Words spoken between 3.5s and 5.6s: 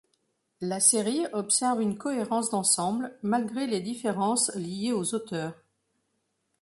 les différences liées aux auteurs.